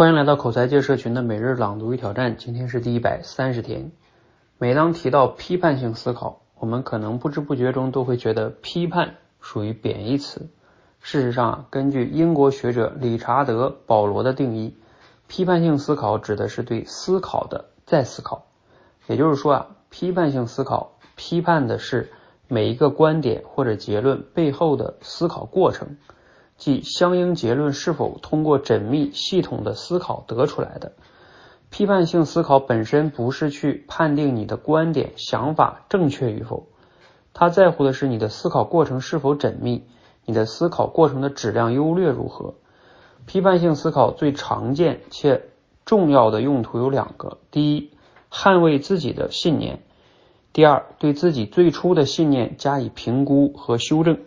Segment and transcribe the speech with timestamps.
[0.00, 3.92] 欢迎来到口才界社群的每日朗读与挑战，今天是第一百三十天。
[4.56, 10.48] 每当提到批判性思考，我们可能不知不觉中都会觉得批判属于贬义词。
[11.00, 14.74] 事实上，根据英国学者理查德·保罗的定义，
[15.26, 18.46] 批判性思考指的是对思考的再思考。
[19.06, 22.10] 也就是说啊，批判性思考批判的是
[22.48, 25.98] 每一个观点或者结论背后的思考过程。
[26.60, 30.92] 即相应结论是否通过缜密系统的思考得出来的。
[31.70, 36.66] 批判性思考本身不是去判定你的观点、想法正确与否，
[37.32, 39.84] 他在乎的是你的思考过程是否缜密，
[40.26, 42.54] 你的思考过程的质量优劣如何。
[43.24, 45.44] 批判性思考最常见且
[45.86, 47.90] 重要的用途有两个：第一，
[48.30, 49.78] 捍卫自己的信念；
[50.52, 54.18] 第二，对自己最初的信念加以评估和修正。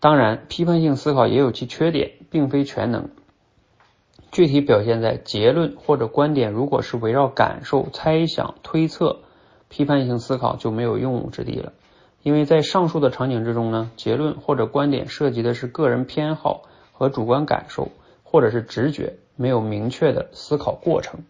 [0.00, 3.10] 当然，批判性思考也有其缺点，并非全能。
[4.32, 9.18] 具体表现在结论或者观点，如果是围绕感受、猜想、推测，
[9.68, 11.72] 批判性思考就没有用武之地了。
[12.22, 17.88] 因为在上述的场景之中呢，结论或者观点涉及的是个人偏好和主观感受，
[18.24, 21.20] 或者是直觉，没有明确的思考过程。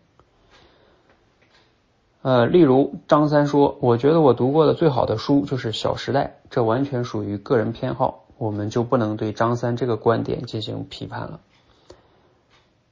[2.23, 11.41] 呃，例如张三说：“我觉得我读过的最好的书就是《小时代》，这完全属于个人偏好。”我们就不能对张三这个观点进行批判了。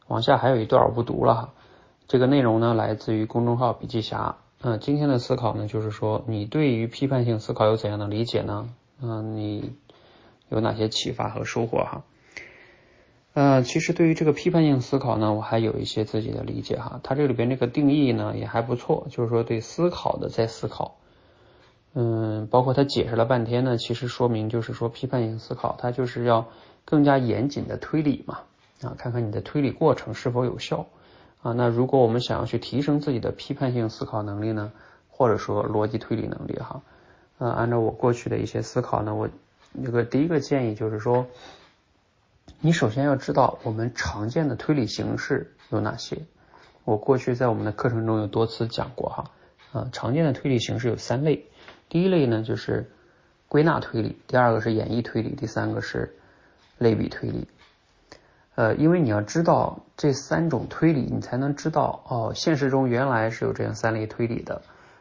[0.07, 1.55] 往下还有一段我不读了哈，
[2.07, 4.37] 这个内容呢来自于公众号笔记侠。
[4.61, 8.69] 嗯，今天的思考呢就是说，你对于批判性思考有怎样的理解呢？
[9.01, 9.73] 嗯，你
[10.51, 12.05] 有哪些启发和收获哈？
[13.33, 17.01] 呃，其实对于这个批判性思考呢，我还有一些自己的理解哈。
[17.03, 20.97] 它这里边这个定义呢也还不错，就是说对思考的再思考。
[22.01, 26.47] 嗯，包括他解释了半天呢，其实说明就是说批判性思考，它就是要
[26.85, 28.43] 更加严谨的推理嘛，
[28.83, 30.87] 啊，看看你的推理过程是否有效
[31.43, 31.51] 啊。
[31.55, 34.71] 那如果我们想要去提升自己的批判性思考能力呢，
[35.11, 36.83] 或者说逻辑推理能力哈，
[37.39, 39.29] 呃，按照我过去的一些思考呢，我
[39.73, 41.27] 那个第一个建议就是说，
[42.61, 46.19] 你首先要知道我们常见的推理形式有哪些。
[46.85, 49.25] 我过去在我们的课程中有多次讲过哈，
[49.73, 51.45] 啊，常见的推理形式有三类。
[51.89, 52.91] 第一类呢就是
[53.49, 56.15] 归纳推理，第二个是演绎推理，第三个是
[56.77, 57.49] 类比推理。
[58.57, 64.61] 呃，因为你要知道这三种推理，你才能知道哦，现实中原来是有这样三类推理的。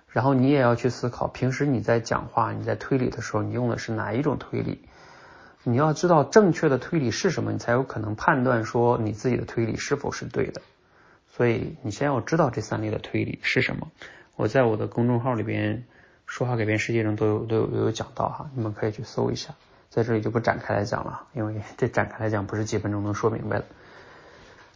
[0.10, 4.80] 然后你也要去思考，平时你在讲话、你在推理的时候，你用的是哪一种推理？
[5.64, 10.62] 你要知道正确的推理是什么，你才有可能判断说你自己的推理是否是对的。
[11.36, 13.92] 所以你先要知道这三类的推理是什么。
[14.36, 15.84] 我在我的公众号里边。
[16.28, 19.56] 说话改变世界中都有都有都有讲到哈，你们可以去搜一下，
[19.90, 23.66] 在这里就不展开来讲了，因为这展开来讲不是几分钟能说明白的。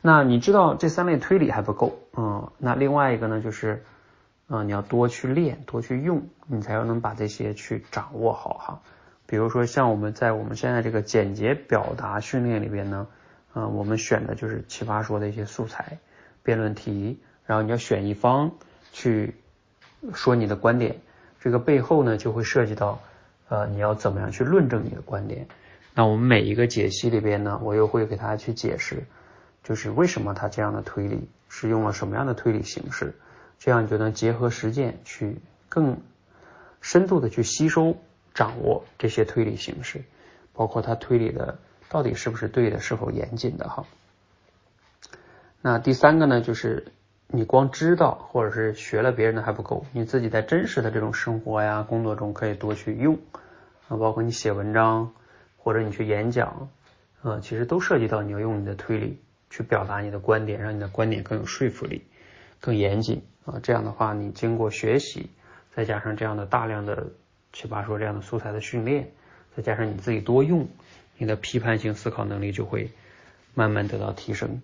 [0.02, 3.84] 那你知道这三类推理还不够，嗯，那另外一个呢就是，
[4.48, 8.82] 嗯，你要多去练，多去用，你才能把这些去掌握好哈。
[9.28, 13.08] 比如说像我们在我们现在这个简洁表达训练里边呢，
[13.54, 16.00] 嗯，我们选的就是奇葩说的一些素材、
[16.44, 18.52] 辩论题，然后你要选一方
[18.94, 19.36] 去
[20.14, 20.96] 说你的观点。
[21.44, 23.02] 这个背后呢，就会涉及到，
[23.50, 25.48] 呃，你要怎么样去论证你的观点？
[25.96, 29.04] 那我们每一个解析里边呢，我又会给大家去解释，
[29.64, 33.16] 就是为什么他这样的推理是用了什么样的推理形式，
[33.58, 35.98] 这样你就能结合实践去更
[36.80, 37.98] 深度的去吸收、
[38.36, 40.04] 掌握这些推理形式，
[40.54, 41.58] 包括他推理的
[41.90, 43.88] 到底是不是对的，是否严谨的哈。
[45.60, 46.92] 那第三个呢，就是。
[47.34, 53.18] 你光知道或者是学了别人的还不够，你自己在真实的这种生活呀、工作中可以多去用
[53.88, 55.14] 啊，包括你写文章
[55.56, 56.70] 或者你去演讲
[57.22, 59.18] 啊，其实都涉及到你要用你的推理
[59.50, 62.04] 去表达你的观点，让你的观点更有说服力、
[62.60, 63.60] 更严谨啊。
[63.64, 65.30] 这样的话，你经过学习，
[65.74, 67.08] 再加上这样的大量的
[67.54, 69.10] 奇葩说这样的素材的训练，
[69.56, 70.68] 再加上你自己多用，
[71.18, 72.90] 你的批判性思考能力就会
[73.54, 74.62] 慢慢得到提升。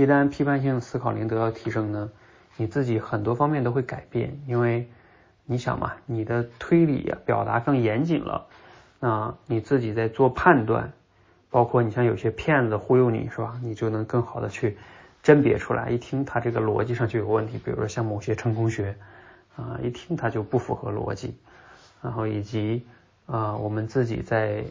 [0.00, 2.10] 一旦批判性思考能力得到提升呢，
[2.56, 4.88] 你自己很多方面都会改变，因为
[5.44, 8.46] 你想嘛，你的推理表达更严谨了，
[8.98, 10.90] 那你自己在做判断，
[11.50, 14.78] 包括你像有些骗子忽悠你是吧，你就能更好的去
[15.22, 18.96] 甄别出来，一听他这个逻辑上就有问题，比如说像某些成功学
[19.54, 21.36] 啊，一听他就不符合逻辑，
[22.00, 22.86] 然后以及
[23.26, 24.64] 啊我们自己在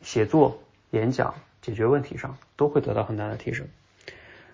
[0.00, 0.58] 写作、
[0.92, 3.66] 演讲、解决问题上都会得到很大的提升。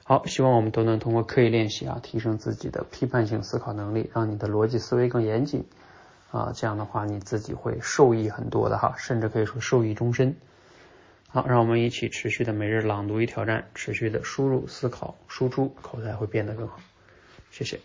[0.09, 5.65] 好，希望我们都能通过刻意练习啊，提升自己的批判性思考能力，让你的逻辑思维更严谨
[6.31, 10.37] 啊，这样的话你自己会受益很多的哈，甚至可以说受益终身。
[11.27, 16.79] 好，让我们一起持续的每日朗读与挑战，持续的输入、思考、输出，口才会变得更好。
[17.51, 17.81] 谢谢。